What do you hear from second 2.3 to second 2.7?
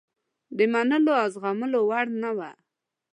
وه.